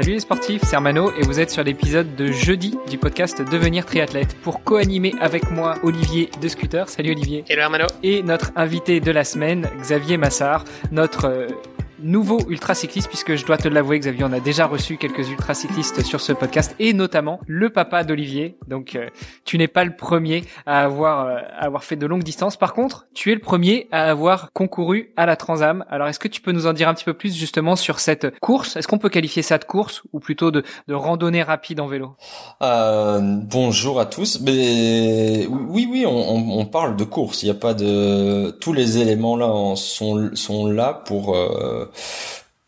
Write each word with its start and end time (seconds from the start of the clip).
Salut 0.00 0.12
les 0.12 0.20
sportifs, 0.20 0.62
c'est 0.62 0.74
Hermano 0.74 1.10
et 1.18 1.22
vous 1.22 1.40
êtes 1.40 1.50
sur 1.50 1.64
l'épisode 1.64 2.14
de 2.14 2.30
jeudi 2.30 2.78
du 2.88 2.98
podcast 2.98 3.42
Devenir 3.42 3.84
triathlète 3.84 4.36
pour 4.42 4.62
co-animer 4.62 5.12
avec 5.20 5.50
moi 5.50 5.74
Olivier 5.82 6.30
de 6.40 6.46
Scooter. 6.46 6.88
Salut 6.88 7.10
Olivier. 7.10 7.44
Hello 7.48 7.62
Hermano. 7.62 7.86
Et 8.04 8.22
notre 8.22 8.52
invité 8.54 9.00
de 9.00 9.10
la 9.10 9.24
semaine, 9.24 9.68
Xavier 9.80 10.16
Massard, 10.16 10.62
notre 10.92 11.24
euh, 11.24 11.48
nouveau 12.00 12.40
ultra 12.48 12.74
cycliste 12.74 13.08
puisque 13.08 13.34
je 13.34 13.44
dois 13.44 13.56
te 13.56 13.68
l'avouer 13.68 13.98
Xavier 13.98 14.24
on 14.24 14.32
a 14.32 14.40
déjà 14.40 14.66
reçu 14.66 14.96
quelques 14.96 15.28
ultra 15.28 15.54
cyclistes 15.54 16.02
sur 16.04 16.20
ce 16.20 16.32
podcast 16.32 16.74
et 16.78 16.92
notamment 16.92 17.40
le 17.46 17.70
papa 17.70 18.04
d'Olivier. 18.04 18.56
Donc 18.68 18.94
euh, 18.94 19.08
tu 19.44 19.58
n'es 19.58 19.68
pas 19.68 19.84
le 19.84 19.96
premier 19.96 20.44
à 20.66 20.84
avoir 20.84 21.26
euh, 21.26 21.36
à 21.56 21.64
avoir 21.64 21.84
fait 21.84 21.96
de 21.96 22.06
longues 22.06 22.22
distances. 22.22 22.56
Par 22.56 22.74
contre 22.74 23.06
tu 23.14 23.32
es 23.32 23.34
le 23.34 23.40
premier 23.40 23.88
à 23.92 24.10
avoir 24.10 24.52
concouru 24.52 25.12
à 25.16 25.26
la 25.26 25.36
Transam. 25.36 25.84
Alors 25.90 26.08
est-ce 26.08 26.18
que 26.18 26.28
tu 26.28 26.40
peux 26.40 26.52
nous 26.52 26.66
en 26.66 26.72
dire 26.72 26.88
un 26.88 26.94
petit 26.94 27.04
peu 27.04 27.14
plus 27.14 27.34
justement 27.34 27.76
sur 27.76 28.00
cette 28.00 28.38
course? 28.40 28.76
Est-ce 28.76 28.88
qu'on 28.88 28.98
peut 28.98 29.08
qualifier 29.08 29.42
ça 29.42 29.58
de 29.58 29.64
course 29.64 30.02
ou 30.12 30.20
plutôt 30.20 30.50
de, 30.50 30.62
de 30.86 30.94
randonnée 30.94 31.42
rapide 31.42 31.80
en 31.80 31.86
vélo? 31.86 32.16
Euh, 32.62 33.20
bonjour 33.22 34.00
à 34.00 34.06
tous. 34.06 34.40
Mais 34.40 35.46
oui 35.48 35.88
oui 35.90 36.04
on, 36.06 36.58
on 36.58 36.66
parle 36.66 36.96
de 36.96 37.04
course. 37.04 37.42
Il 37.42 37.46
n'y 37.46 37.52
a 37.52 37.54
pas 37.54 37.74
de 37.74 38.50
tous 38.60 38.72
les 38.72 38.98
éléments 38.98 39.36
là 39.36 39.48
sont 39.76 40.30
sont 40.34 40.66
là 40.66 40.92
pour 40.92 41.34
euh, 41.34 41.87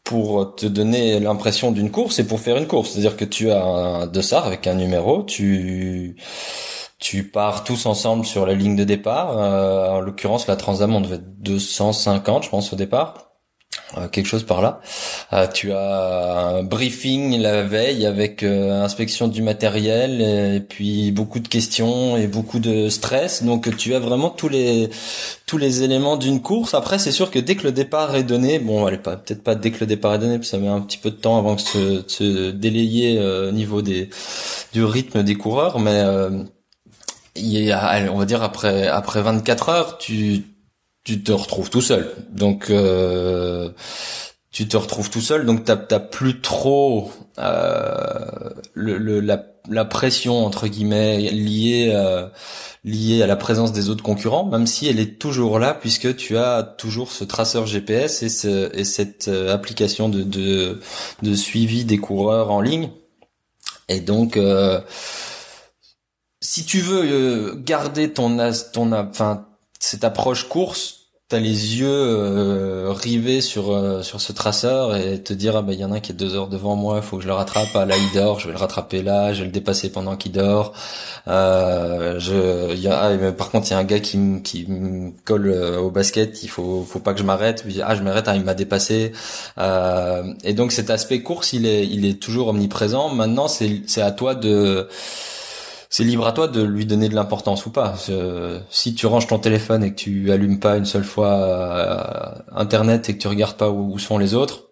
pour 0.04 0.56
te 0.56 0.66
donner 0.66 1.20
l'impression 1.20 1.72
d'une 1.72 1.90
course 1.90 2.18
et 2.18 2.26
pour 2.26 2.40
faire 2.40 2.56
une 2.56 2.66
course. 2.66 2.90
C'est-à-dire 2.90 3.16
que 3.16 3.24
tu 3.24 3.50
as 3.50 3.62
un 3.62 4.06
dossard 4.06 4.46
avec 4.46 4.66
un 4.66 4.74
numéro, 4.74 5.22
tu 5.22 6.16
tu 6.98 7.24
pars 7.28 7.64
tous 7.64 7.86
ensemble 7.86 8.26
sur 8.26 8.46
la 8.46 8.54
ligne 8.54 8.76
de 8.76 8.84
départ. 8.84 9.38
Euh, 9.38 9.88
en 9.90 10.00
l'occurrence, 10.00 10.46
la 10.46 10.56
Transam, 10.56 10.94
on 10.94 11.00
devait 11.00 11.16
être 11.16 11.42
250, 11.42 12.44
je 12.44 12.50
pense, 12.50 12.72
au 12.72 12.76
départ. 12.76 13.29
Euh, 13.96 14.06
quelque 14.08 14.26
chose 14.26 14.44
par 14.44 14.62
là. 14.62 14.80
Euh, 15.32 15.46
tu 15.52 15.72
as 15.72 16.58
un 16.58 16.62
briefing 16.62 17.40
la 17.40 17.62
veille 17.62 18.06
avec 18.06 18.42
euh, 18.44 18.84
inspection 18.84 19.26
du 19.26 19.42
matériel 19.42 20.20
et, 20.20 20.60
puis 20.60 21.10
beaucoup 21.10 21.40
de 21.40 21.48
questions 21.48 22.16
et 22.16 22.28
beaucoup 22.28 22.60
de 22.60 22.88
stress. 22.88 23.42
Donc 23.42 23.76
tu 23.76 23.94
as 23.94 23.98
vraiment 23.98 24.30
tous 24.30 24.48
les 24.48 24.90
tous 25.46 25.58
les 25.58 25.82
éléments 25.82 26.16
d'une 26.16 26.40
course. 26.40 26.74
Après, 26.74 26.98
c'est 26.98 27.10
sûr 27.10 27.30
que 27.30 27.40
dès 27.40 27.56
que 27.56 27.64
le 27.64 27.72
départ 27.72 28.14
est 28.14 28.22
donné, 28.22 28.60
bon, 28.60 28.86
allez 28.86 28.98
peut-être 28.98 29.42
pas 29.42 29.56
dès 29.56 29.72
que 29.72 29.80
le 29.80 29.86
départ 29.86 30.14
est 30.14 30.18
donné, 30.18 30.38
que 30.38 30.46
ça 30.46 30.58
met 30.58 30.68
un 30.68 30.80
petit 30.80 30.98
peu 30.98 31.10
de 31.10 31.16
temps 31.16 31.38
avant 31.38 31.56
que 31.56 31.62
se, 31.62 32.04
se 32.06 32.50
délayer 32.52 33.18
au 33.20 33.50
niveau 33.50 33.82
des 33.82 34.10
du 34.72 34.84
rythme 34.84 35.24
des 35.24 35.34
coureurs, 35.34 35.80
mais 35.80 36.04
il 37.34 37.46
y 37.46 37.72
a, 37.72 38.12
on 38.12 38.18
va 38.18 38.24
dire 38.24 38.42
après 38.42 38.86
après 38.86 39.22
24 39.22 39.68
heures, 39.68 39.98
tu 39.98 40.44
tu 41.10 41.24
te 41.24 41.32
retrouves 41.32 41.70
tout 41.70 41.80
seul. 41.80 42.14
Donc 42.30 42.70
euh, 42.70 43.70
tu 44.52 44.68
te 44.68 44.76
retrouves 44.76 45.10
tout 45.10 45.20
seul, 45.20 45.44
donc 45.44 45.64
t'as 45.64 45.76
t'as 45.76 45.98
plus 45.98 46.40
trop 46.40 47.10
euh, 47.38 48.50
le, 48.74 49.18
la, 49.18 49.44
la, 49.68 49.84
pression 49.84 50.46
entre 50.46 50.68
guillemets 50.68 51.18
liée 51.32 51.90
euh, 51.92 52.28
liée 52.84 53.22
à 53.22 53.26
la 53.26 53.34
présence 53.34 53.72
des 53.72 53.88
autres 53.90 54.04
concurrents, 54.04 54.44
même 54.44 54.68
si 54.68 54.86
elle 54.86 55.00
est 55.00 55.18
toujours 55.18 55.58
là 55.58 55.74
puisque 55.74 56.14
tu 56.14 56.36
as 56.38 56.62
toujours 56.62 57.10
ce 57.10 57.24
traceur 57.24 57.66
GPS 57.66 58.22
et, 58.22 58.28
ce, 58.28 58.70
et 58.76 58.84
cette 58.84 59.26
euh, 59.26 59.52
application 59.52 60.08
de, 60.08 60.22
de, 60.22 60.80
de 61.22 61.34
suivi 61.34 61.84
des 61.84 61.98
coureurs 61.98 62.52
en 62.52 62.60
ligne. 62.60 62.90
Et 63.88 63.98
donc 63.98 64.36
euh, 64.36 64.80
si 66.40 66.64
tu 66.64 66.78
veux 66.78 67.02
euh, 67.02 67.54
garder 67.56 68.12
ton 68.12 68.38
ton 68.72 68.92
enfin 68.92 69.48
cette 69.80 70.04
approche 70.04 70.46
course, 70.46 70.99
t'as 71.30 71.38
les 71.38 71.78
yeux 71.78 71.86
euh, 71.88 72.92
rivés 72.92 73.40
sur 73.40 73.70
euh, 73.70 74.02
sur 74.02 74.20
ce 74.20 74.32
traceur 74.32 74.96
et 74.96 75.22
te 75.22 75.32
dire 75.32 75.56
ah 75.56 75.62
ben 75.62 75.72
il 75.72 75.78
y 75.78 75.84
en 75.84 75.92
a 75.92 75.96
un 75.96 76.00
qui 76.00 76.10
est 76.10 76.14
deux 76.14 76.34
heures 76.34 76.48
devant 76.48 76.74
moi, 76.74 77.00
faut 77.02 77.18
que 77.18 77.22
je 77.22 77.28
le 77.28 77.34
rattrape. 77.34 77.68
Ah 77.74 77.86
là 77.86 77.96
il 77.96 78.12
dort, 78.12 78.40
je 78.40 78.48
vais 78.48 78.52
le 78.52 78.58
rattraper 78.58 79.02
là, 79.02 79.32
je 79.32 79.40
vais 79.40 79.46
le 79.46 79.52
dépasser 79.52 79.92
pendant 79.92 80.16
qu'il 80.16 80.32
dort. 80.32 80.72
Euh, 81.28 82.18
je, 82.18 82.74
y 82.74 82.88
a, 82.88 83.00
ah, 83.00 83.32
par 83.32 83.50
contre 83.50 83.68
il 83.68 83.70
y 83.70 83.74
a 83.74 83.78
un 83.78 83.84
gars 83.84 84.00
qui 84.00 84.18
me 84.18 84.40
qui 84.40 84.66
me 84.68 85.12
colle 85.24 85.46
euh, 85.46 85.78
au 85.78 85.90
basket, 85.92 86.42
il 86.42 86.48
faut 86.48 86.82
faut 86.82 86.98
pas 86.98 87.12
que 87.14 87.20
je 87.20 87.24
m'arrête. 87.24 87.64
Ah 87.84 87.94
je 87.94 88.02
m'arrête, 88.02 88.24
ah, 88.26 88.34
il 88.34 88.44
m'a 88.44 88.54
dépassé. 88.54 89.12
et 90.44 90.52
donc 90.54 90.72
cet 90.72 90.90
aspect 90.90 91.22
course 91.22 91.52
il 91.52 91.64
est 91.66 91.86
il 91.86 92.04
est 92.06 92.20
toujours 92.20 92.48
omniprésent. 92.48 93.08
Maintenant 93.14 93.46
c'est 93.46 93.82
c'est 93.86 94.02
à 94.02 94.10
toi 94.10 94.34
de 94.34 94.88
c'est 95.92 96.04
libre 96.04 96.24
à 96.28 96.32
toi 96.32 96.46
de 96.46 96.62
lui 96.62 96.86
donner 96.86 97.08
de 97.08 97.16
l'importance 97.16 97.66
ou 97.66 97.70
pas. 97.70 97.96
Si 98.70 98.94
tu 98.94 99.06
ranges 99.06 99.26
ton 99.26 99.40
téléphone 99.40 99.82
et 99.82 99.90
que 99.90 99.96
tu 99.96 100.30
allumes 100.30 100.60
pas 100.60 100.76
une 100.76 100.84
seule 100.84 101.04
fois 101.04 101.32
euh, 101.32 102.54
Internet 102.54 103.08
et 103.08 103.14
que 103.16 103.18
tu 103.20 103.26
regardes 103.26 103.56
pas 103.56 103.70
où, 103.70 103.98
sont 103.98 104.16
les 104.16 104.34
autres, 104.34 104.68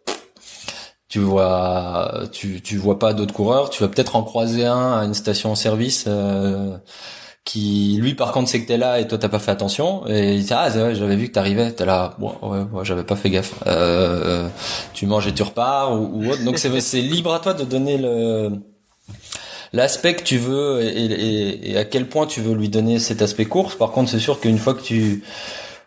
tu 1.09 1.19
vois, 1.19 2.23
tu, 2.31 2.63
tu 2.63 2.77
vois 2.77 3.01
pas 3.01 3.15
d'autres 3.15 3.35
coureurs. 3.35 3.69
Tu 3.71 3.83
vas 3.83 3.89
peut-être 3.89 4.15
en 4.15 4.23
croiser 4.23 4.65
un 4.65 4.93
à 4.93 5.05
une 5.05 5.15
station-service 5.15 6.05
euh, 6.07 6.77
qui, 7.45 7.99
lui, 8.01 8.15
par 8.15 8.31
contre, 8.31 8.49
sait 8.49 8.63
que 8.63 8.69
t'es 8.69 8.77
là 8.77 9.01
et 9.01 9.09
toi 9.09 9.19
t'as 9.19 9.29
pas 9.29 9.41
fait 9.41 9.51
attention. 9.51 10.07
Et 10.07 10.37
il 10.37 10.45
dit 10.45 10.53
ah 10.55 10.71
j'avais 10.71 11.17
vu 11.17 11.27
que 11.29 11.33
t'arrivais. 11.33 11.73
T'es 11.73 11.85
là, 11.85 12.15
bon, 12.21 12.33
ouais, 12.43 12.61
ouais 12.61 12.85
j'avais 12.85 13.05
pas 13.05 13.17
fait 13.17 13.31
gaffe. 13.31 13.55
Euh, 13.67 14.49
tu 14.95 15.07
manges 15.07 15.27
et 15.27 15.35
tu 15.35 15.43
repars 15.43 16.01
ou, 16.01 16.23
ou 16.23 16.31
autre. 16.31 16.45
Donc 16.45 16.59
c'est 16.59 17.01
libre 17.01 17.35
à 17.35 17.41
toi 17.41 17.55
de 17.55 17.65
donner 17.65 17.99
le 17.99 18.53
l'aspect 19.73 20.15
que 20.15 20.23
tu 20.23 20.39
veux 20.39 20.83
et, 20.83 21.77
à 21.77 21.85
quel 21.85 22.09
point 22.09 22.27
tu 22.27 22.41
veux 22.41 22.55
lui 22.55 22.69
donner 22.69 22.99
cet 22.99 23.23
aspect 23.23 23.45
course. 23.45 23.75
Par 23.77 23.93
contre, 23.93 24.11
c'est 24.11 24.19
sûr 24.19 24.41
qu'une 24.41 24.59
fois 24.59 24.75
que 24.75 24.83
tu 24.83 25.23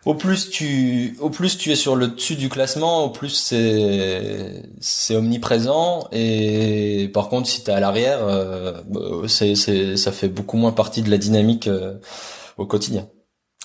au 0.04 0.14
plus 0.14 0.50
tu 0.50 1.16
au 1.20 1.30
plus 1.30 1.56
tu 1.56 1.70
es 1.70 1.76
sur 1.76 1.94
le 1.94 2.08
dessus 2.08 2.34
du 2.34 2.48
classement, 2.48 3.04
au 3.04 3.10
plus 3.10 3.30
c'est 3.30 4.64
c'est 4.80 5.14
omniprésent 5.14 6.08
et 6.10 7.08
par 7.14 7.28
contre 7.28 7.48
si 7.48 7.62
tu 7.62 7.70
es 7.70 7.74
à 7.74 7.80
l'arrière, 7.80 8.18
euh, 8.22 8.82
c'est 9.28 9.54
c'est 9.54 9.96
ça 9.96 10.10
fait 10.10 10.28
beaucoup 10.28 10.56
moins 10.56 10.72
partie 10.72 11.02
de 11.02 11.10
la 11.10 11.18
dynamique 11.18 11.68
euh, 11.68 11.94
au 12.58 12.66
quotidien. 12.66 13.08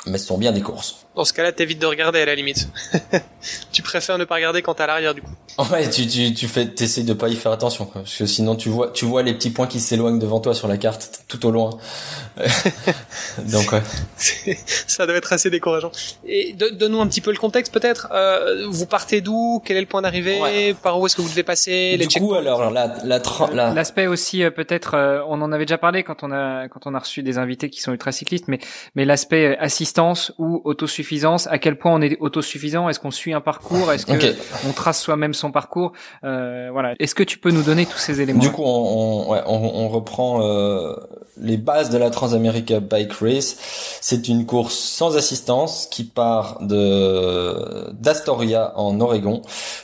Mais 0.06 0.20
ce 0.20 0.28
sont 0.28 0.38
bien 0.38 0.52
des 0.52 0.62
courses. 0.62 1.06
Dans 1.18 1.26
ce 1.26 1.34
cas-là, 1.34 1.52
t'évites 1.52 1.80
de 1.80 1.88
regarder 1.88 2.22
à 2.22 2.26
la 2.26 2.36
limite. 2.36 2.70
tu 3.72 3.82
préfères 3.82 4.20
ne 4.20 4.24
pas 4.24 4.36
regarder 4.36 4.62
quand 4.62 4.76
t'es 4.76 4.84
à 4.84 4.88
l'arrière 4.88 5.16
du 5.16 5.24
coup. 5.24 5.32
Ouais, 5.72 5.90
tu 5.90 6.06
tu 6.06 6.32
tu 6.32 6.48
fais 6.48 6.68
t'essayes 6.68 7.06
de 7.06 7.14
pas 7.14 7.28
y 7.28 7.36
faire 7.36 7.52
attention 7.52 7.86
quoi, 7.86 8.02
parce 8.02 8.16
que 8.16 8.28
sinon 8.28 8.56
tu 8.56 8.70
vois 8.70 8.92
tu 8.92 9.06
vois 9.06 9.24
les 9.24 9.34
petits 9.34 9.50
points 9.50 9.66
qui 9.66 9.80
s'éloignent 9.80 10.20
devant 10.20 10.40
toi 10.40 10.54
sur 10.54 10.68
la 10.68 10.78
carte 10.78 11.24
tout 11.28 11.44
au 11.48 11.50
loin. 11.50 11.72
Donc 13.52 13.72
ouais. 13.72 13.82
Ça 14.86 15.08
doit 15.08 15.16
être 15.16 15.34
assez 15.34 15.50
décourageant. 15.50 15.92
Et 16.28 16.54
donne-nous 16.54 17.02
un 17.02 17.08
petit 17.08 17.22
peu 17.22 17.32
le 17.32 17.40
contexte 17.40 17.74
peut-être. 17.74 18.10
Euh, 18.12 18.68
vous 18.70 18.86
partez 18.86 19.22
d'où? 19.22 19.60
Quel 19.66 19.78
est 19.78 19.82
le 19.82 19.88
point 19.88 20.04
d'arrivée? 20.04 20.76
Par 20.84 21.00
où 21.00 21.08
est-ce 21.08 21.16
que 21.16 21.24
vous 21.24 21.30
devez 21.30 21.42
passer? 21.42 21.98
Du 21.98 22.08
coup 22.20 22.36
alors 22.36 22.70
la 22.70 22.96
la 23.04 23.74
l'aspect 23.74 24.06
aussi 24.06 24.44
euh, 24.44 24.52
peut-être 24.52 24.94
euh, 24.94 25.22
on 25.28 25.42
en 25.42 25.52
avait 25.52 25.66
déjà 25.66 25.80
parlé 25.80 26.04
quand 26.04 26.22
on 26.22 26.32
a 26.32 26.68
quand 26.68 26.86
on 26.86 26.94
a 26.94 27.00
reçu 27.00 27.24
des 27.24 27.40
invités 27.40 27.72
qui 27.72 27.82
sont 27.82 27.92
ultra 27.92 28.12
cyclistes, 28.12 28.48
mais 28.48 28.60
mais 28.94 29.06
l'aspect 29.06 29.58
assistance 29.58 30.32
ou 30.38 30.62
autosuffisance. 30.64 31.06
À 31.47 31.57
quel 31.57 31.78
point 31.78 31.94
on 31.94 32.01
est 32.01 32.18
autosuffisant 32.19 32.90
Est-ce 32.90 33.00
qu'on 33.00 33.12
suit 33.12 33.34
un 33.34 33.41
parcours 33.41 33.91
Est-ce 33.91 34.06
que 34.06 34.35
on 34.68 34.73
trace 34.73 35.01
soi-même 35.01 35.34
son 35.34 35.51
parcours. 35.51 35.94
Euh, 36.23 36.69
voilà. 36.72 36.94
Est-ce 37.00 37.16
que 37.16 37.23
tu 37.23 37.38
peux 37.38 37.51
nous 37.51 37.63
donner 37.63 37.85
tous 37.85 37.97
ces 37.97 38.22
éléments 38.22 38.40
Du 38.40 38.51
coup, 38.51 38.63
on, 38.63 39.31
on, 39.31 39.45
on, 39.47 39.90
reprend 39.90 40.41
euh, 40.41 40.95
les 41.40 41.57
bases 41.57 41.90
de 41.90 41.97
la 41.97 42.09
Transamerica 42.09 42.79
Bike 42.79 43.13
Race. 43.13 43.57
C'est 44.01 44.28
une 44.28 44.45
course 44.45 44.75
sans 44.75 45.16
assistance 45.16 45.88
qui 45.90 46.03
part 46.03 46.59
de 46.62 47.92
d'Astoria 47.94 48.74
en 48.75 49.00
Oregon, 49.00 49.42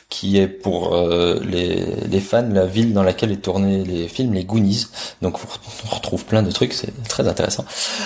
qui 0.09 0.37
est 0.37 0.47
pour 0.47 0.93
euh, 0.93 1.39
les, 1.43 1.85
les 2.07 2.19
fans 2.19 2.47
la 2.49 2.65
ville 2.65 2.93
dans 2.93 3.03
laquelle 3.03 3.31
est 3.31 3.43
tourné 3.43 3.83
les 3.83 4.07
films, 4.07 4.33
les 4.33 4.43
Goonies. 4.43 4.87
Donc 5.21 5.37
on 5.85 5.95
retrouve 5.95 6.25
plein 6.25 6.43
de 6.43 6.51
trucs, 6.51 6.73
c'est 6.73 6.93
très 7.07 7.27
intéressant. 7.27 7.65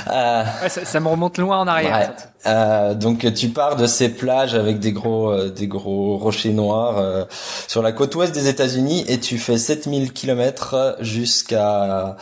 Euh, 0.09 0.43
ouais, 0.61 0.69
ça, 0.69 0.85
ça, 0.85 0.99
me 0.99 1.07
remonte 1.07 1.37
loin 1.37 1.59
en 1.59 1.67
arrière. 1.67 2.13
Euh, 2.45 2.93
donc 2.93 3.33
tu 3.33 3.49
pars 3.49 3.75
de 3.75 3.87
ces 3.87 4.09
plages 4.09 4.53
avec 4.53 4.79
des 4.79 4.91
gros 4.91 5.31
euh, 5.31 5.49
des 5.49 5.67
gros 5.67 6.17
rochers 6.17 6.53
noirs 6.53 6.99
euh, 6.99 7.25
sur 7.67 7.81
la 7.81 7.91
côte 7.91 8.13
ouest 8.15 8.33
des 8.33 8.47
États-Unis 8.47 9.03
et 9.07 9.19
tu 9.19 9.39
fais 9.39 9.57
7000 9.57 10.13
km 10.13 10.97
jusqu'à 11.01 12.15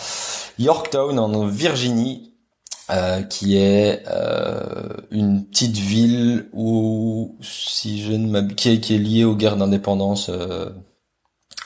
Yorktown 0.58 1.20
en 1.20 1.46
Virginie 1.48 2.32
qui 3.30 3.58
est 3.58 4.04
une 5.10 5.44
petite 5.46 5.78
ville 5.78 6.50
où 6.54 7.36
si 7.42 8.04
je 8.04 8.14
ne 8.14 8.28
m'abuse 8.30 8.56
qui 8.56 8.70
est, 8.70 8.80
qui 8.80 8.96
est 8.96 9.00
liée 9.00 9.24
aux 9.24 9.36
guerres 9.36 9.58
d'indépendance 9.58 10.30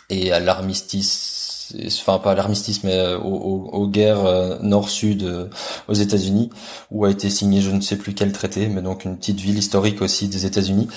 et 0.10 0.32
à 0.32 0.40
l'armistice 0.40 1.39
enfin 1.88 2.20
pas 2.20 2.36
l'armistice, 2.36 2.84
mais 2.84 2.96
euh, 2.96 3.18
aux, 3.18 3.88
guerres 3.88 4.26
euh, 4.26 4.58
nord-sud 4.62 5.50
aux 5.88 5.94
États-Unis, 5.94 6.50
où 6.92 7.06
a 7.06 7.10
été 7.10 7.30
signé 7.30 7.62
je 7.62 7.72
ne 7.72 7.82
sais 7.82 7.98
plus 7.98 8.14
quel 8.14 8.32
traité, 8.32 8.68
mais 8.68 8.82
donc 8.82 9.06
une 9.06 9.18
petite 9.18 9.40
ville 9.40 9.58
historique 9.58 10.02
aussi 10.02 10.28
des 10.28 10.46
États-Unis. 10.46 10.88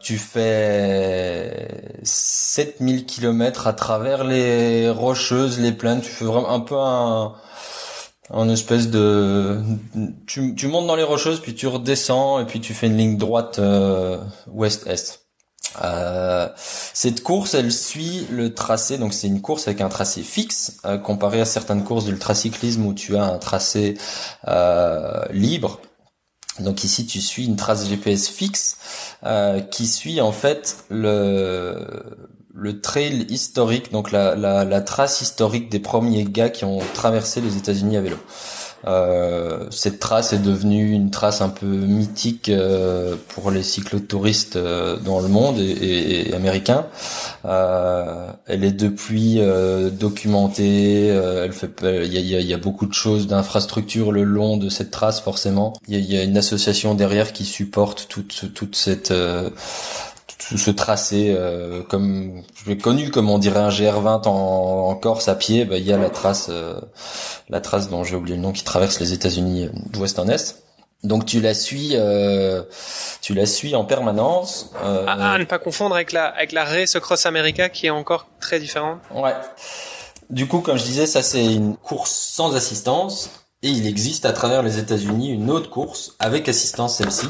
tu 0.00 0.18
fais 0.18 1.68
7000 2.02 3.06
kilomètres 3.06 3.66
à 3.66 3.72
travers 3.72 4.24
les 4.24 4.90
rocheuses, 4.90 5.60
les 5.60 5.72
plaines. 5.72 6.00
Tu 6.00 6.10
fais 6.10 6.24
vraiment 6.24 6.50
un 6.50 6.60
peu 6.60 6.76
un 6.78 7.34
en 8.30 8.48
espèce 8.48 8.90
de 8.90 9.60
tu, 10.26 10.54
tu 10.54 10.66
montes 10.66 10.86
dans 10.86 10.96
les 10.96 11.02
rocheuses 11.02 11.40
puis 11.40 11.54
tu 11.54 11.66
redescends 11.66 12.40
et 12.40 12.44
puis 12.44 12.60
tu 12.60 12.74
fais 12.74 12.86
une 12.88 12.96
ligne 12.96 13.16
droite 13.16 13.58
euh, 13.58 14.18
ouest-est. 14.48 15.25
Euh, 15.82 16.48
cette 16.56 17.22
course, 17.22 17.54
elle 17.54 17.72
suit 17.72 18.26
le 18.30 18.54
tracé, 18.54 18.98
donc 18.98 19.12
c'est 19.12 19.26
une 19.26 19.40
course 19.40 19.68
avec 19.68 19.80
un 19.80 19.88
tracé 19.88 20.22
fixe, 20.22 20.78
euh, 20.84 20.98
comparé 20.98 21.40
à 21.40 21.44
certaines 21.44 21.84
courses 21.84 22.04
d'ultracyclisme 22.04 22.86
où 22.86 22.94
tu 22.94 23.16
as 23.16 23.24
un 23.24 23.38
tracé 23.38 23.96
euh, 24.48 25.24
libre. 25.30 25.80
Donc 26.60 26.84
ici, 26.84 27.06
tu 27.06 27.20
suis 27.20 27.44
une 27.44 27.56
trace 27.56 27.86
GPS 27.86 28.28
fixe 28.28 28.78
qui 29.70 29.86
suit 29.86 30.22
en 30.22 30.32
fait 30.32 30.86
le 30.88 32.80
trail 32.80 33.26
historique, 33.28 33.92
donc 33.92 34.10
la, 34.10 34.80
trace 34.80 35.20
historique 35.20 35.70
des 35.70 35.80
premiers 35.80 36.24
gars 36.24 36.48
qui 36.48 36.64
ont 36.64 36.80
traversé 36.94 37.42
les 37.42 37.58
États-Unis 37.58 37.98
à 37.98 38.00
vélo. 38.00 38.16
Euh, 38.86 39.66
cette 39.70 39.98
trace 39.98 40.32
est 40.32 40.38
devenue 40.38 40.92
une 40.92 41.10
trace 41.10 41.40
un 41.40 41.48
peu 41.48 41.66
mythique 41.66 42.48
euh, 42.48 43.16
pour 43.28 43.50
les 43.50 43.62
cyclotouristes 43.62 44.56
euh, 44.56 44.96
dans 44.98 45.20
le 45.20 45.28
monde 45.28 45.58
et, 45.58 46.28
et, 46.28 46.34
américains. 46.34 46.86
Euh, 47.44 48.30
elle 48.46 48.64
est 48.64 48.72
depuis 48.72 49.40
documentée. 49.92 51.06
elle 51.06 51.52
fait, 51.52 51.70
il 51.82 52.12
y 52.12 52.36
a, 52.36 52.40
y 52.40 52.54
a, 52.54 52.58
beaucoup 52.58 52.86
de 52.86 52.94
choses 52.94 53.26
d'infrastructure 53.26 54.12
le 54.12 54.24
long 54.24 54.56
de 54.56 54.68
cette 54.68 54.90
trace 54.90 55.20
forcément. 55.20 55.74
Il 55.88 55.94
y 55.94 56.14
a, 56.14 56.18
y 56.18 56.20
a, 56.20 56.24
une 56.24 56.36
association 56.36 56.94
derrière 56.94 57.32
qui 57.32 57.44
supporte 57.44 58.06
toute 58.08 58.52
toute 58.54 58.76
cette 58.76 59.12
ce 60.38 60.70
tracé 60.70 61.34
euh, 61.36 61.82
comme 61.82 62.42
je 62.54 62.70
l'ai 62.70 62.78
connu 62.78 63.10
comme 63.10 63.30
on 63.30 63.38
dirait 63.38 63.60
un 63.60 63.70
GR20 63.70 64.28
en, 64.28 64.90
en 64.90 64.94
Corse 64.94 65.28
à 65.28 65.34
pied 65.34 65.64
bah, 65.64 65.78
il 65.78 65.84
y 65.84 65.92
a 65.92 65.98
la 65.98 66.10
trace 66.10 66.48
euh, 66.50 66.78
la 67.48 67.60
trace 67.60 67.88
dont 67.88 68.04
j'ai 68.04 68.16
oublié 68.16 68.36
le 68.36 68.42
nom 68.42 68.52
qui 68.52 68.64
traverse 68.64 69.00
les 69.00 69.12
États-Unis 69.12 69.66
euh, 69.66 69.70
d'ouest 69.92 70.18
en 70.18 70.28
est. 70.28 70.62
Donc 71.04 71.26
tu 71.26 71.40
la 71.40 71.54
suis 71.54 71.90
euh, 71.92 72.62
tu 73.20 73.34
la 73.34 73.46
suis 73.46 73.76
en 73.76 73.84
permanence 73.84 74.72
euh, 74.82 75.04
ah, 75.06 75.34
à 75.34 75.38
ne 75.38 75.44
pas 75.44 75.58
confondre 75.58 75.94
avec 75.94 76.12
la 76.12 76.26
avec 76.26 76.52
la 76.52 76.64
Race 76.64 76.98
Cross 76.98 77.26
America 77.26 77.68
qui 77.68 77.86
est 77.86 77.90
encore 77.90 78.26
très 78.40 78.58
différente. 78.58 78.98
Ouais. 79.14 79.34
Du 80.30 80.48
coup 80.48 80.60
comme 80.60 80.78
je 80.78 80.84
disais 80.84 81.06
ça 81.06 81.22
c'est 81.22 81.44
une 81.44 81.76
course 81.76 82.10
sans 82.10 82.56
assistance 82.56 83.30
et 83.62 83.68
il 83.68 83.86
existe 83.86 84.26
à 84.26 84.32
travers 84.32 84.62
les 84.62 84.78
États-Unis 84.78 85.30
une 85.30 85.50
autre 85.50 85.70
course 85.70 86.14
avec 86.18 86.48
assistance 86.48 86.96
celle-ci, 86.96 87.28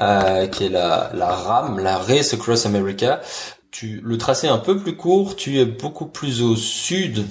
euh, 0.00 0.46
qui 0.46 0.64
est 0.64 0.70
la, 0.70 1.10
la 1.14 1.28
RAM, 1.34 1.78
la 1.78 1.98
Race 1.98 2.34
Across 2.34 2.66
America. 2.66 3.20
Tu, 3.70 4.00
le 4.02 4.16
tracé 4.16 4.46
est 4.46 4.50
un 4.50 4.58
peu 4.58 4.78
plus 4.78 4.96
court, 4.96 5.36
tu 5.36 5.58
es 5.60 5.66
beaucoup 5.66 6.06
plus 6.06 6.42
au 6.42 6.56
sud. 6.56 7.26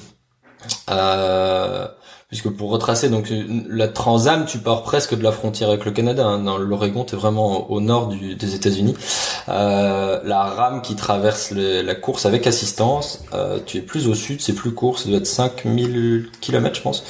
Euh, 0.90 1.88
puisque 2.28 2.50
pour 2.50 2.72
retracer 2.72 3.10
donc 3.10 3.32
la 3.70 3.88
Transam, 3.88 4.46
tu 4.46 4.58
pars 4.58 4.84
presque 4.84 5.16
de 5.16 5.24
la 5.24 5.32
frontière 5.32 5.70
avec 5.70 5.86
le 5.86 5.92
Canada. 5.92 6.26
Hein. 6.26 6.40
Dans 6.40 6.58
l'Oregon, 6.58 7.06
tu 7.06 7.16
es 7.16 7.18
vraiment 7.18 7.72
au 7.72 7.80
nord 7.80 8.08
des 8.10 8.56
États-Unis. 8.56 8.96
Euh, 9.48 10.20
la 10.26 10.44
rame 10.44 10.82
qui 10.82 10.96
traverse 10.98 11.52
la 11.52 11.96
course 11.96 12.26
avec 12.26 12.46
assistance, 12.46 13.24
euh, 13.34 13.60
tu 13.66 13.78
es 13.78 13.82
plus 13.82 14.10
au 14.10 14.14
sud, 14.14 14.42
c'est 14.42 14.54
plus 14.54 14.74
court, 14.74 15.00
ça 15.00 15.08
doit 15.08 15.20
être 15.20 15.28
5000 15.28 16.30
km 16.42 16.76
je 16.76 16.82
pense. 16.82 17.04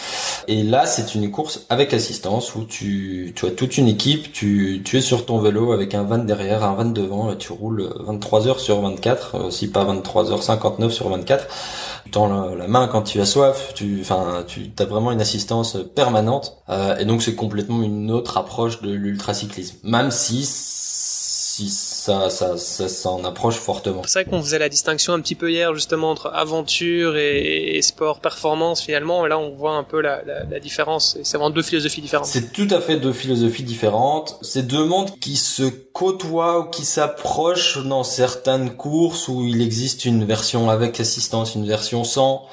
Et 0.47 0.61
là, 0.61 0.85
c'est 0.85 1.15
une 1.15 1.31
course 1.31 1.65
avec 1.69 1.95
assistance 1.95 2.53
où 2.53 2.65
tu, 2.65 3.33
tu 3.35 3.47
as 3.47 3.51
toute 3.51 3.77
une 3.79 3.87
équipe, 3.87 4.31
tu, 4.31 4.83
es 4.93 5.01
sur 5.01 5.25
ton 5.25 5.39
vélo 5.39 5.71
avec 5.71 5.95
un 5.95 6.03
van 6.03 6.19
derrière, 6.19 6.63
un 6.63 6.75
van 6.75 6.85
devant, 6.85 7.31
et 7.31 7.37
tu 7.37 7.53
roules 7.53 7.89
23 8.01 8.47
heures 8.47 8.59
sur 8.59 8.81
24, 8.81 9.35
euh, 9.35 9.49
si 9.49 9.69
pas 9.69 9.83
23 9.83 10.31
heures 10.31 10.43
59 10.43 10.93
sur 10.93 11.09
24 11.09 11.47
tends 12.09 12.27
la, 12.27 12.67
main 12.67 12.87
quand 12.87 13.03
tu 13.03 13.19
as 13.21 13.25
soif, 13.25 13.73
tu, 13.75 13.99
enfin, 14.01 14.43
tu 14.47 14.71
as 14.79 14.85
vraiment 14.85 15.11
une 15.11 15.21
assistance 15.21 15.77
permanente, 15.95 16.57
euh, 16.69 16.97
et 16.97 17.05
donc 17.05 17.21
c'est 17.21 17.35
complètement 17.35 17.81
une 17.81 18.11
autre 18.11 18.37
approche 18.37 18.81
de 18.81 18.91
l'ultracyclisme. 18.91 19.77
Même 19.83 20.11
si 20.11 20.45
si 20.45 21.69
ça, 22.07 22.29
ça, 22.29 22.57
ça 22.57 22.87
s'en 22.87 23.25
approche 23.25 23.55
fortement. 23.55 24.01
C'est 24.05 24.23
vrai 24.23 24.29
qu'on 24.29 24.41
faisait 24.41 24.59
la 24.59 24.69
distinction 24.69 25.13
un 25.13 25.19
petit 25.19 25.35
peu 25.35 25.51
hier 25.51 25.73
justement 25.73 26.11
entre 26.11 26.27
aventure 26.33 27.17
et, 27.17 27.79
sport 27.81 28.21
performance 28.21 28.81
finalement, 28.81 29.25
et 29.25 29.29
là 29.29 29.37
on 29.37 29.51
voit 29.55 29.73
un 29.73 29.83
peu 29.83 30.01
la, 30.01 30.23
la, 30.23 30.43
la 30.45 30.59
différence. 30.59 31.17
C'est 31.23 31.37
vraiment 31.37 31.49
deux 31.49 31.61
philosophies 31.61 32.01
différentes. 32.01 32.27
C'est 32.27 32.53
tout 32.53 32.67
à 32.71 32.79
fait 32.79 32.97
deux 32.97 33.13
philosophies 33.13 33.63
différentes. 33.63 34.37
C'est 34.41 34.65
deux 34.65 34.85
mondes 34.85 35.11
qui 35.19 35.35
se 35.35 35.63
côtoient 35.63 36.59
ou 36.59 36.69
qui 36.69 36.85
s'approchent 36.85 37.83
dans 37.83 38.03
certaines 38.03 38.75
courses 38.75 39.27
où 39.27 39.45
il 39.45 39.61
existe 39.61 40.05
une 40.05 40.23
version 40.23 40.69
avec 40.69 40.99
assistance, 40.99 41.55
une 41.55 41.67
version 41.67 42.03
sans, 42.03 42.45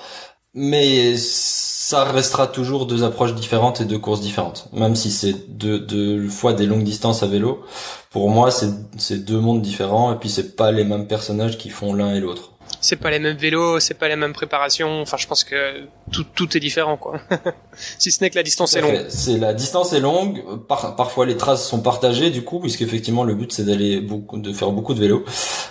mais 0.54 1.16
ça 1.16 2.04
restera 2.04 2.46
toujours 2.46 2.86
deux 2.86 3.04
approches 3.04 3.34
différentes 3.34 3.80
et 3.80 3.84
deux 3.84 3.98
courses 3.98 4.20
différentes. 4.20 4.68
Même 4.72 4.96
si 4.96 5.10
c'est 5.10 5.50
deux, 5.50 6.28
fois 6.28 6.52
des 6.52 6.66
longues 6.66 6.84
distances 6.84 7.22
à 7.22 7.26
vélo, 7.26 7.62
pour 8.10 8.30
moi 8.30 8.50
c'est 8.50 9.24
deux 9.24 9.40
mondes 9.40 9.62
différents 9.62 10.12
et 10.14 10.16
puis 10.16 10.30
c'est 10.30 10.56
pas 10.56 10.72
les 10.72 10.84
mêmes 10.84 11.06
personnages 11.06 11.58
qui 11.58 11.68
font 11.70 11.92
l'un 11.92 12.14
et 12.14 12.20
l'autre. 12.20 12.53
C'est 12.84 12.96
pas 12.96 13.10
les 13.10 13.18
mêmes 13.18 13.38
vélos, 13.38 13.80
c'est 13.80 13.94
pas 13.94 14.08
les 14.08 14.16
mêmes 14.16 14.34
préparations. 14.34 15.00
Enfin, 15.00 15.16
je 15.16 15.26
pense 15.26 15.42
que 15.42 15.86
tout, 16.12 16.24
tout 16.34 16.54
est 16.54 16.60
différent, 16.60 16.98
quoi. 16.98 17.18
si 17.98 18.12
ce 18.12 18.22
n'est 18.22 18.28
que 18.28 18.36
la 18.36 18.42
distance 18.42 18.76
est 18.76 18.82
longue. 18.82 19.06
C'est 19.08 19.38
la 19.38 19.54
distance 19.54 19.94
est 19.94 20.00
longue. 20.00 20.42
parfois, 20.68 21.24
les 21.24 21.38
traces 21.38 21.66
sont 21.66 21.80
partagées, 21.80 22.28
du 22.28 22.44
coup, 22.44 22.60
puisqu'effectivement, 22.60 23.24
le 23.24 23.34
but 23.34 23.52
c'est 23.52 23.64
d'aller 23.64 24.02
beaucoup, 24.02 24.38
de 24.38 24.52
faire 24.52 24.70
beaucoup 24.70 24.92
de 24.92 25.00
vélos. 25.00 25.24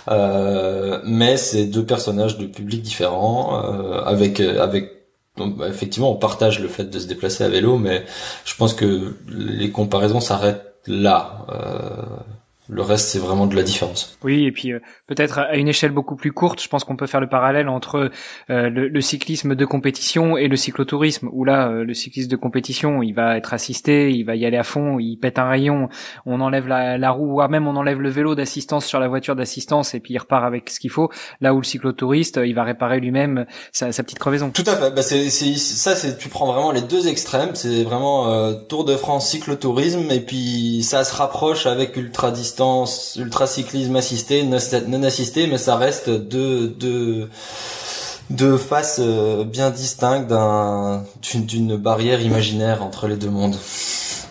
Euh, 0.08 1.00
mais 1.04 1.36
c'est 1.36 1.66
deux 1.66 1.86
personnages 1.86 2.36
de 2.36 2.46
public 2.46 2.82
différents, 2.82 3.62
euh, 3.62 4.02
avec 4.02 4.40
avec 4.40 4.90
donc, 5.36 5.56
bah, 5.56 5.68
effectivement, 5.68 6.10
on 6.10 6.16
partage 6.16 6.58
le 6.58 6.68
fait 6.68 6.84
de 6.84 6.98
se 6.98 7.06
déplacer 7.06 7.44
à 7.44 7.48
vélo, 7.48 7.78
mais 7.78 8.04
je 8.44 8.56
pense 8.56 8.74
que 8.74 9.16
les 9.28 9.70
comparaisons 9.70 10.20
s'arrêtent 10.20 10.74
là. 10.86 11.46
Euh, 11.50 12.33
le 12.68 12.80
reste, 12.80 13.08
c'est 13.08 13.18
vraiment 13.18 13.46
de 13.46 13.54
la 13.54 13.62
différence. 13.62 14.16
Oui, 14.24 14.44
et 14.44 14.52
puis 14.52 14.72
euh, 14.72 14.78
peut-être 15.06 15.38
à 15.38 15.56
une 15.56 15.68
échelle 15.68 15.90
beaucoup 15.90 16.16
plus 16.16 16.32
courte, 16.32 16.62
je 16.62 16.68
pense 16.68 16.82
qu'on 16.82 16.96
peut 16.96 17.06
faire 17.06 17.20
le 17.20 17.28
parallèle 17.28 17.68
entre 17.68 18.10
euh, 18.48 18.70
le, 18.70 19.00
cyclisme 19.02 19.54
de 19.54 19.64
compétition 19.66 20.38
et 20.38 20.48
le 20.48 20.56
cyclotourisme, 20.56 21.28
où 21.30 21.44
là, 21.44 21.68
euh, 21.68 21.84
le 21.84 21.92
cyclisme 21.92 22.30
de 22.30 22.36
compétition, 22.36 23.02
il 23.02 23.12
va 23.12 23.36
être 23.36 23.52
assisté, 23.52 24.10
il 24.12 24.24
va 24.24 24.34
y 24.34 24.46
aller 24.46 24.56
à 24.56 24.62
fond, 24.62 24.98
il 24.98 25.18
pète 25.18 25.38
un 25.38 25.46
rayon, 25.46 25.90
on 26.24 26.40
enlève 26.40 26.66
la, 26.66 26.96
la 26.96 27.10
roue, 27.10 27.32
voire 27.32 27.50
même 27.50 27.68
on 27.68 27.76
enlève 27.76 28.00
le 28.00 28.08
vélo 28.08 28.34
d'assistance 28.34 28.86
sur 28.86 28.98
la 28.98 29.08
voiture 29.08 29.36
d'assistance, 29.36 29.94
et 29.94 30.00
puis 30.00 30.14
il 30.14 30.18
repart 30.18 30.44
avec 30.44 30.70
ce 30.70 30.80
qu'il 30.80 30.90
faut. 30.90 31.10
Là 31.42 31.52
où 31.52 31.58
le 31.58 31.64
cyclotouriste, 31.64 32.40
il 32.42 32.54
va 32.54 32.64
réparer 32.64 32.98
lui-même 32.98 33.44
sa, 33.72 33.92
sa, 33.92 34.02
petite 34.02 34.18
crevaison. 34.18 34.50
Tout 34.50 34.64
à 34.66 34.76
fait. 34.76 34.90
Bah 34.90 35.02
c'est, 35.02 35.28
ça, 35.28 35.94
c'est 35.94 36.16
tu 36.16 36.30
prends 36.30 36.46
vraiment 36.46 36.72
les 36.72 36.82
deux 36.82 37.08
extrêmes. 37.08 37.54
C'est 37.54 37.82
vraiment 37.84 38.54
Tour 38.68 38.84
de 38.84 38.96
France 38.96 39.28
cyclotourisme, 39.28 40.10
et 40.10 40.20
puis 40.20 40.82
ça 40.82 41.04
se 41.04 41.14
rapproche 41.14 41.66
avec 41.66 41.96
ultra 41.96 42.30
distance 42.30 42.53
distance, 42.54 43.16
ultracyclisme 43.16 43.96
assisté, 43.96 44.44
non 44.44 45.02
assisté, 45.02 45.48
mais 45.48 45.58
ça 45.58 45.74
reste 45.74 46.08
deux, 46.08 46.68
deux, 46.68 47.28
deux 48.30 48.56
faces 48.56 49.00
euh, 49.00 49.42
bien 49.42 49.70
distinctes 49.70 50.32
d'une 51.34 51.76
barrière 51.76 52.20
imaginaire 52.20 52.84
entre 52.84 53.08
les 53.08 53.16
deux 53.16 53.28
mondes. 53.28 53.56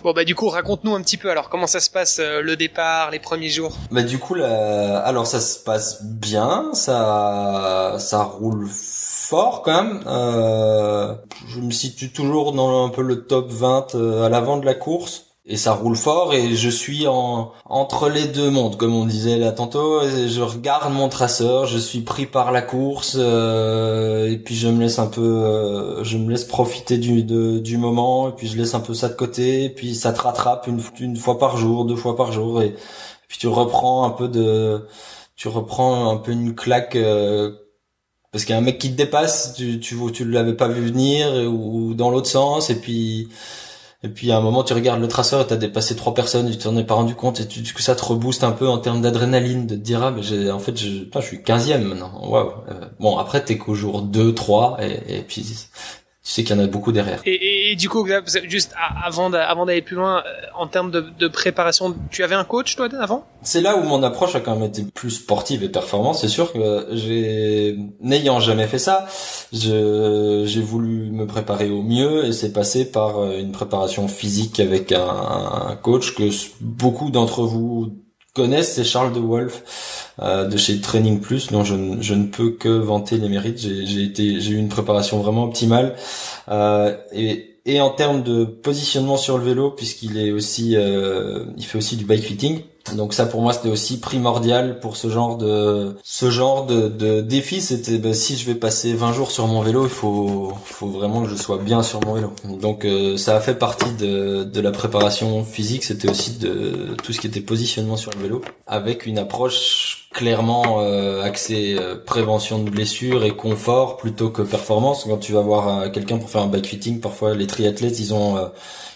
Bon 0.03 0.13
bah 0.13 0.23
du 0.23 0.35
coup 0.35 0.47
raconte-nous 0.47 0.95
un 0.95 1.01
petit 1.01 1.17
peu 1.17 1.29
alors 1.29 1.49
comment 1.49 1.67
ça 1.67 1.81
se 1.81 1.89
passe 1.89 2.19
euh, 2.19 2.41
le 2.41 2.55
départ, 2.55 3.11
les 3.11 3.19
premiers 3.19 3.49
jours? 3.49 3.75
Bah 3.91 4.03
du 4.03 4.19
coup 4.19 4.35
là, 4.35 4.99
alors 4.99 5.27
ça 5.27 5.41
se 5.41 5.59
passe 5.59 6.01
bien, 6.03 6.69
ça 6.73 7.97
ça 7.99 8.23
roule 8.23 8.69
fort 8.69 9.63
quand 9.63 9.83
même. 9.83 10.01
Euh, 10.07 11.13
je 11.49 11.59
me 11.59 11.71
situe 11.71 12.13
toujours 12.13 12.53
dans 12.53 12.85
un 12.85 12.89
peu 12.89 13.01
le 13.01 13.25
top 13.25 13.51
20 13.51 13.95
à 14.23 14.29
l'avant 14.29 14.55
de 14.55 14.65
la 14.65 14.75
course 14.75 15.32
et 15.45 15.57
ça 15.57 15.73
roule 15.73 15.97
fort 15.97 16.33
et 16.33 16.55
je 16.55 16.69
suis 16.69 17.05
en 17.05 17.51
entre 17.65 18.09
les 18.09 18.27
deux 18.27 18.49
mondes 18.49 18.77
comme 18.77 18.95
on 18.95 19.05
disait 19.05 19.37
là 19.37 19.51
tantôt. 19.51 19.99
Je 20.07 20.41
regarde 20.41 20.93
mon 20.93 21.09
traceur 21.09 21.65
je 21.65 21.77
suis 21.77 21.99
pris 22.01 22.25
par 22.25 22.51
la 22.53 22.61
course 22.61 23.17
euh, 23.19 24.31
et 24.31 24.37
puis 24.37 24.55
je 24.55 24.69
me 24.69 24.79
laisse 24.81 24.99
un 24.99 25.07
peu 25.07 25.21
euh, 25.21 26.03
je 26.03 26.17
me 26.17 26.31
laisse 26.31 26.45
profiter 26.45 26.97
du 26.97 27.23
du 27.23 27.77
moment 27.77 28.29
et 28.29 28.31
puis 28.31 28.47
je 28.47 28.55
laisse 28.57 28.73
un 28.73 28.79
peu 28.79 28.93
ça 28.93 29.09
de 29.09 29.15
côté 29.15 29.65
et 29.65 29.69
puis 29.69 29.95
ça 29.95 30.13
te 30.13 30.21
rattrape 30.21 30.67
une 30.67 30.81
une 30.99 31.17
fois 31.17 31.37
par 31.37 31.57
jour 31.57 31.83
deux 31.85 31.97
fois 31.97 32.15
par 32.15 32.31
jour 32.31 32.61
et, 32.61 32.75
puis 33.27 33.37
tu 33.39 33.47
reprends 33.47 34.05
un 34.05 34.11
peu 34.11 34.29
de 34.29 34.87
tu 35.35 35.49
reprends 35.49 36.09
un 36.11 36.17
peu 36.17 36.31
une 36.31 36.55
claque 36.55 36.95
euh, 36.95 37.51
parce 38.31 38.45
qu'il 38.45 38.53
y 38.53 38.55
a 38.55 38.59
un 38.59 38.63
mec 38.63 38.79
qui 38.79 38.91
te 38.91 38.95
dépasse 38.97 39.55
tu 39.55 39.79
tu 39.81 39.97
tu 40.13 40.25
l'avais 40.25 40.53
pas 40.55 40.67
vu 40.69 40.85
venir 40.85 41.33
ou 41.51 41.93
dans 41.95 42.11
l'autre 42.11 42.29
sens 42.29 42.69
et 42.69 42.75
puis 42.79 43.27
Et 44.05 44.09
puis 44.09 44.31
à 44.31 44.37
un 44.37 44.41
moment, 44.41 44.63
tu 44.63 44.73
regardes 44.73 44.99
le 44.99 45.07
traceur 45.07 45.41
et 45.41 45.47
t'as 45.47 45.55
dépassé 45.55 45.95
trois 45.95 46.13
personnes, 46.13 46.51
tu 46.51 46.57
t'en 46.57 46.75
es 46.75 46.83
pas 46.83 46.93
rendu 46.93 47.15
compte 47.15 47.39
et 47.39 47.47
tu, 47.47 47.61
que 47.63 47.81
ça 47.81 47.95
te 47.95 48.03
rebooste 48.03 48.43
un 48.43 48.51
peu 48.51 48.67
en 48.67 48.77
termes 48.77 49.01
d'adrénaline, 49.01 49.65
de 49.65 49.75
te 49.75 49.79
dire 49.79 50.03
ah 50.03 50.11
mais 50.11 50.21
j'ai 50.21 50.51
en 50.51 50.59
fait 50.59 50.77
je, 50.77 51.05
je 51.13 51.21
suis 51.21 51.37
15e 51.37 51.83
maintenant. 51.83 52.11
Waouh. 52.29 52.51
Euh, 52.69 52.85
bon 52.99 53.17
après 53.17 53.43
t'es 53.43 53.57
qu'au 53.57 53.75
jour 53.75 54.01
2, 54.01 54.33
3 54.33 54.77
et, 54.81 55.19
et 55.19 55.21
puis 55.21 55.69
tu 56.23 56.31
sais 56.31 56.43
qu'il 56.45 56.55
y 56.55 56.59
en 56.59 56.63
a 56.63 56.67
beaucoup 56.67 56.93
derrière. 56.93 57.21
Et, 57.25 57.71
et, 57.71 57.75
du 57.75 57.89
coup, 57.89 58.07
juste 58.47 58.73
avant 59.03 59.29
d'aller 59.29 59.81
plus 59.81 59.97
loin, 59.97 60.23
euh, 60.25 60.31
en 60.55 60.67
termes 60.67 60.89
de, 60.89 61.01
de, 61.19 61.27
préparation, 61.27 61.93
tu 62.11 62.23
avais 62.23 62.35
un 62.35 62.45
coach 62.45 62.77
toi 62.77 62.87
avant? 62.97 63.25
C'est 63.41 63.59
là 63.59 63.75
où 63.75 63.83
mon 63.83 64.01
approche 64.03 64.33
a 64.33 64.39
quand 64.39 64.55
même 64.55 64.69
été 64.69 64.83
plus 64.83 65.11
sportive 65.11 65.63
et 65.63 65.69
performance. 65.69 66.21
C'est 66.21 66.29
sûr 66.29 66.53
que 66.53 66.87
j'ai, 66.93 67.77
n'ayant 67.99 68.39
jamais 68.39 68.67
fait 68.67 68.79
ça, 68.79 69.05
j'ai 69.51 70.61
voulu 70.61 71.11
me 71.11 71.27
préparer 71.27 71.69
au 71.69 71.81
mieux 71.81 72.25
et 72.25 72.31
c'est 72.31 72.53
passé 72.53 72.89
par 72.89 73.19
euh, 73.19 73.39
une 73.39 73.51
préparation 73.51 74.07
physique 74.07 74.61
avec 74.61 74.93
un, 74.93 75.05
un 75.05 75.75
coach 75.75 76.15
que 76.15 76.29
beaucoup 76.61 77.11
d'entre 77.11 77.43
vous 77.43 78.02
connaissent, 78.33 78.73
c'est 78.73 78.83
Charles 78.83 79.13
de 79.13 79.19
Wolf 79.19 80.13
euh, 80.21 80.47
de 80.47 80.57
chez 80.57 80.79
Training 80.81 81.19
Plus, 81.19 81.51
dont 81.51 81.63
je, 81.63 81.75
je, 82.01 82.13
ne 82.13 82.25
peux 82.25 82.51
que 82.51 82.69
vanter 82.69 83.17
les 83.17 83.29
mérites. 83.29 83.59
J'ai 83.59 84.03
été, 84.03 84.39
j'ai 84.39 84.53
eu 84.53 84.57
une 84.57 84.69
préparation 84.69 85.21
vraiment 85.21 85.43
optimale 85.45 85.95
euh, 86.49 86.95
et 87.13 87.53
et 87.65 87.79
en 87.79 87.89
termes 87.91 88.23
de 88.23 88.43
positionnement 88.43 89.17
sur 89.17 89.37
le 89.37 89.45
vélo, 89.45 89.71
puisqu'il 89.71 90.17
est 90.17 90.31
aussi, 90.31 90.75
euh, 90.75 91.45
il 91.57 91.65
fait 91.65 91.77
aussi 91.77 91.95
du 91.95 92.03
bike 92.03 92.23
fitting. 92.23 92.61
Donc 92.91 93.13
ça 93.13 93.25
pour 93.25 93.41
moi 93.41 93.53
c'était 93.53 93.69
aussi 93.69 93.97
primordial 93.99 94.79
pour 94.81 94.97
ce 94.97 95.09
genre 95.09 95.37
de 95.37 95.95
ce 96.03 96.29
genre 96.29 96.65
de, 96.65 96.89
de 96.89 97.21
défi. 97.21 97.61
C'était 97.61 97.97
bah, 97.97 98.13
si 98.13 98.35
je 98.35 98.45
vais 98.45 98.55
passer 98.55 98.93
20 98.93 99.13
jours 99.13 99.31
sur 99.31 99.47
mon 99.47 99.61
vélo, 99.61 99.85
il 99.85 99.89
faut 99.89 100.51
faut 100.65 100.87
vraiment 100.87 101.23
que 101.23 101.29
je 101.29 101.35
sois 101.35 101.57
bien 101.57 101.81
sur 101.81 102.05
mon 102.05 102.13
vélo. 102.13 102.33
Donc 102.43 102.83
euh, 102.83 103.15
ça 103.15 103.37
a 103.37 103.39
fait 103.39 103.55
partie 103.55 103.91
de, 103.93 104.43
de 104.43 104.61
la 104.61 104.71
préparation 104.71 105.45
physique. 105.45 105.85
C'était 105.85 106.09
aussi 106.09 106.37
de 106.37 106.95
tout 107.01 107.13
ce 107.13 107.21
qui 107.21 107.27
était 107.27 107.41
positionnement 107.41 107.95
sur 107.95 108.11
le 108.17 108.21
vélo, 108.21 108.41
avec 108.67 109.05
une 109.05 109.17
approche 109.17 110.09
clairement 110.11 110.81
euh, 110.81 111.23
axée 111.23 111.75
euh, 111.79 111.95
prévention 111.95 112.61
de 112.61 112.69
blessures 112.69 113.23
et 113.23 113.31
confort 113.31 113.95
plutôt 113.95 114.29
que 114.29 114.41
performance. 114.41 115.05
Quand 115.07 115.17
tu 115.17 115.31
vas 115.31 115.41
voir 115.41 115.89
quelqu'un 115.91 116.17
pour 116.17 116.29
faire 116.29 116.41
un 116.41 116.47
bike 116.47 116.67
fitting, 116.67 116.99
parfois 116.99 117.33
les 117.33 117.47
triathlètes 117.47 117.99
ils 117.99 118.13
ont 118.13 118.37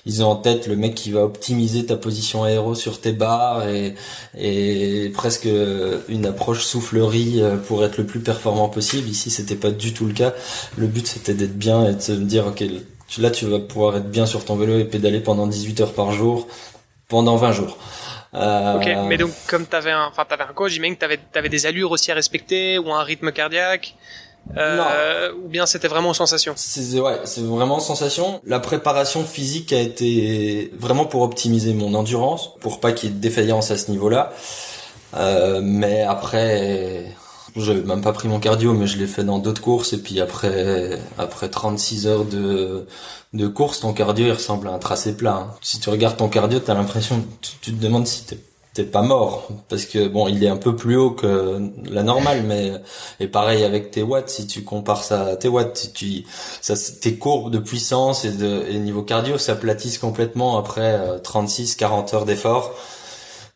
ils 0.07 0.23
ont 0.23 0.27
en 0.27 0.35
tête 0.37 0.67
le 0.67 0.77
mec 0.77 0.95
qui 0.95 1.11
va 1.11 1.23
optimiser 1.25 1.85
ta 1.85 1.97
position 1.97 2.45
aéro 2.45 2.75
sur 2.75 3.01
tes 3.01 3.11
barres 3.11 3.67
et, 3.67 3.76
et 4.37 5.11
presque 5.13 5.47
une 6.09 6.25
approche 6.25 6.63
soufflerie 6.63 7.41
euh, 7.41 7.57
pour 7.57 7.83
être 7.83 7.97
le 7.97 8.05
plus 8.05 8.19
performant 8.19 8.69
possible. 8.69 9.07
Ici, 9.07 9.29
c'était 9.29 9.55
pas 9.55 9.71
du 9.71 9.93
tout 9.93 10.05
le 10.05 10.13
cas. 10.13 10.33
Le 10.77 10.87
but, 10.87 11.07
c'était 11.07 11.33
d'être 11.33 11.57
bien 11.57 11.85
et 11.89 11.93
de 11.93 12.01
se 12.01 12.11
dire, 12.11 12.47
ok, 12.47 12.63
là, 13.19 13.31
tu 13.31 13.45
vas 13.45 13.59
pouvoir 13.59 13.97
être 13.97 14.09
bien 14.09 14.25
sur 14.25 14.45
ton 14.45 14.55
vélo 14.55 14.79
et 14.79 14.85
pédaler 14.85 15.19
pendant 15.19 15.47
18 15.47 15.81
heures 15.81 15.93
par 15.93 16.11
jour 16.11 16.47
pendant 17.07 17.35
20 17.35 17.51
jours. 17.53 17.77
Euh... 18.33 18.75
Ok, 18.75 18.87
mais 19.07 19.17
donc 19.17 19.31
comme 19.47 19.65
t'avais 19.65 19.91
un, 19.91 20.05
enfin 20.05 20.25
t'avais 20.25 20.43
un 20.43 20.53
coach, 20.53 20.73
j'imagine 20.73 20.95
que 20.95 20.99
t'avais, 20.99 21.17
t'avais 21.31 21.49
des 21.49 21.65
allures 21.65 21.91
aussi 21.91 22.11
à 22.11 22.15
respecter 22.15 22.77
ou 22.77 22.91
un 22.91 23.03
rythme 23.03 23.31
cardiaque. 23.31 23.95
Euh, 24.55 25.31
ou 25.43 25.47
bien 25.47 25.65
c'était 25.65 25.87
vraiment 25.87 26.13
sensation 26.13 26.53
C'est 26.55 26.99
ouais, 26.99 27.19
c'est 27.25 27.41
vraiment 27.41 27.79
sensation. 27.79 28.41
La 28.45 28.59
préparation 28.59 29.23
physique 29.23 29.73
a 29.73 29.79
été 29.79 30.71
vraiment 30.79 31.05
pour 31.05 31.21
optimiser 31.21 31.73
mon 31.73 31.93
endurance, 31.93 32.51
pour 32.59 32.79
pas 32.79 32.91
qu'il 32.91 33.09
y 33.09 33.11
ait 33.11 33.15
de 33.15 33.21
défaillance 33.21 33.71
à 33.71 33.77
ce 33.77 33.91
niveau-là. 33.91 34.33
Euh, 35.15 35.59
mais 35.61 36.03
après, 36.03 37.05
j'avais 37.55 37.81
même 37.81 38.01
pas 38.01 38.13
pris 38.13 38.27
mon 38.27 38.39
cardio, 38.39 38.73
mais 38.73 38.87
je 38.87 38.97
l'ai 38.97 39.07
fait 39.07 39.23
dans 39.23 39.39
d'autres 39.39 39.61
courses. 39.61 39.93
Et 39.93 40.01
puis 40.01 40.21
après, 40.21 40.99
après 41.17 41.49
36 41.49 42.07
heures 42.07 42.25
de 42.25 42.85
de 43.33 43.47
course, 43.47 43.81
ton 43.81 43.93
cardio 43.93 44.27
il 44.27 44.31
ressemble 44.31 44.67
à 44.69 44.71
un 44.71 44.79
tracé 44.79 45.15
plat. 45.15 45.35
Hein. 45.35 45.55
Si 45.61 45.79
tu 45.79 45.89
regardes 45.89 46.17
ton 46.17 46.29
cardio, 46.29 46.59
t'as 46.59 46.73
l'impression, 46.73 47.23
tu, 47.41 47.51
tu 47.61 47.73
te 47.73 47.81
demandes 47.81 48.07
si 48.07 48.23
t'es 48.25 48.37
pas 48.83 49.01
mort 49.01 49.49
parce 49.69 49.85
que 49.85 50.07
bon 50.07 50.27
il 50.27 50.43
est 50.43 50.49
un 50.49 50.57
peu 50.57 50.75
plus 50.75 50.95
haut 50.95 51.11
que 51.11 51.61
la 51.89 52.03
normale 52.03 52.43
mais 52.43 52.73
et 53.19 53.27
pareil 53.27 53.63
avec 53.63 53.91
tes 53.91 54.03
watts 54.03 54.29
si 54.29 54.47
tu 54.47 54.63
compares 54.63 55.03
ça 55.03 55.25
à 55.25 55.35
tes 55.35 55.47
watts 55.47 55.91
tu 55.93 56.23
ça 56.61 56.73
tes 57.01 57.15
courbes 57.15 57.51
de 57.51 57.59
puissance 57.59 58.25
et 58.25 58.31
de 58.31 58.63
et 58.69 58.79
niveau 58.79 59.03
cardio 59.03 59.37
s'aplatissent 59.37 59.97
complètement 59.97 60.57
après 60.57 60.99
36 61.23 61.73
euh, 61.73 61.75
40 61.79 62.13
heures 62.13 62.25
d'effort. 62.25 62.73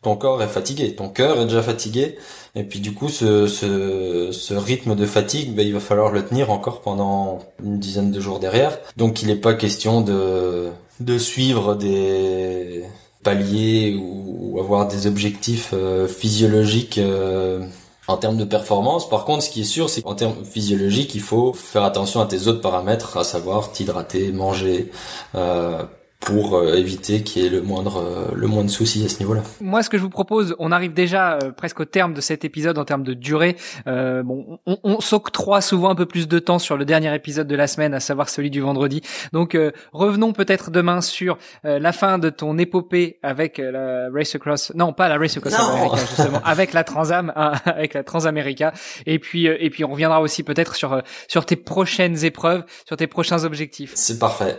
Ton 0.02 0.16
corps 0.16 0.42
est 0.42 0.48
fatigué 0.48 0.94
ton 0.94 1.08
cœur 1.08 1.40
est 1.40 1.44
déjà 1.44 1.62
fatigué 1.62 2.16
et 2.54 2.64
puis 2.64 2.80
du 2.80 2.92
coup 2.92 3.08
ce 3.08 3.46
ce, 3.46 4.30
ce 4.32 4.54
rythme 4.54 4.94
de 4.96 5.06
fatigue 5.06 5.54
ben, 5.54 5.66
il 5.66 5.72
va 5.72 5.80
falloir 5.80 6.10
le 6.10 6.24
tenir 6.24 6.50
encore 6.50 6.80
pendant 6.80 7.38
une 7.64 7.78
dizaine 7.78 8.10
de 8.10 8.20
jours 8.20 8.40
derrière. 8.40 8.78
Donc 8.96 9.22
il 9.22 9.28
n'est 9.28 9.36
pas 9.36 9.54
question 9.54 10.00
de 10.00 10.70
de 11.00 11.18
suivre 11.18 11.74
des 11.74 12.84
pallier 13.22 13.96
ou, 14.00 14.58
avoir 14.58 14.86
des 14.86 15.06
objectifs 15.06 15.70
euh, 15.72 16.06
physiologiques 16.06 16.98
euh, 16.98 17.64
en 18.06 18.16
termes 18.16 18.36
de 18.36 18.44
performance. 18.44 19.08
Par 19.08 19.24
contre, 19.24 19.42
ce 19.42 19.50
qui 19.50 19.62
est 19.62 19.64
sûr, 19.64 19.88
c'est 19.88 20.02
qu'en 20.02 20.14
termes 20.14 20.44
physiologiques, 20.44 21.14
il 21.14 21.20
faut 21.20 21.52
faire 21.52 21.84
attention 21.84 22.20
à 22.20 22.26
tes 22.26 22.46
autres 22.48 22.60
paramètres, 22.60 23.16
à 23.16 23.24
savoir 23.24 23.72
t'hydrater, 23.72 24.30
manger, 24.30 24.90
euh, 25.34 25.82
pour 26.22 26.56
euh, 26.56 26.74
éviter 26.74 27.22
qu'il 27.22 27.42
y 27.42 27.46
ait 27.46 27.50
le 27.50 27.62
moindre 27.62 27.96
euh, 27.96 28.32
le 28.34 28.46
moindre 28.46 28.70
souci 28.70 29.04
à 29.04 29.08
ce 29.08 29.18
niveau-là. 29.18 29.42
Moi, 29.60 29.82
ce 29.82 29.90
que 29.90 29.98
je 29.98 30.02
vous 30.02 30.10
propose, 30.10 30.54
on 30.58 30.70
arrive 30.70 30.92
déjà 30.92 31.34
euh, 31.34 31.50
presque 31.50 31.80
au 31.80 31.84
terme 31.84 32.14
de 32.14 32.20
cet 32.20 32.44
épisode 32.44 32.78
en 32.78 32.84
termes 32.84 33.02
de 33.02 33.14
durée. 33.14 33.56
Euh, 33.86 34.22
bon, 34.22 34.60
on, 34.66 34.78
on 34.84 35.00
s'octroie 35.00 35.60
souvent 35.60 35.90
un 35.90 35.94
peu 35.94 36.06
plus 36.06 36.28
de 36.28 36.38
temps 36.38 36.60
sur 36.60 36.76
le 36.76 36.84
dernier 36.84 37.12
épisode 37.14 37.48
de 37.48 37.56
la 37.56 37.66
semaine, 37.66 37.92
à 37.92 38.00
savoir 38.00 38.28
celui 38.28 38.50
du 38.50 38.60
vendredi. 38.60 39.02
Donc, 39.32 39.56
revenons 39.92 40.32
peut-être 40.32 40.70
demain 40.70 41.00
sur 41.00 41.38
la 41.64 41.92
fin 41.92 42.18
de 42.18 42.30
ton 42.30 42.58
épopée 42.58 43.18
avec 43.22 43.58
la 43.58 44.08
Race 44.12 44.34
Across. 44.34 44.72
Non, 44.74 44.92
pas 44.92 45.08
la 45.08 45.18
Race 45.18 45.36
Across 45.36 45.54
America, 45.54 45.96
justement, 45.96 46.40
avec 46.44 46.72
la 46.72 46.84
Transam, 46.84 47.32
hein, 47.36 47.52
avec 47.64 47.94
la 47.94 48.04
Transamerica. 48.04 48.72
Et 49.06 49.18
puis, 49.18 49.46
et 49.46 49.70
puis, 49.70 49.84
on 49.84 49.90
reviendra 49.90 50.20
aussi 50.20 50.42
peut-être 50.42 50.74
sur 50.74 51.02
sur 51.28 51.46
tes 51.46 51.56
prochaines 51.56 52.24
épreuves, 52.24 52.64
sur 52.86 52.96
tes 52.96 53.06
prochains 53.06 53.44
objectifs. 53.44 53.92
C'est 53.94 54.18
parfait. 54.18 54.58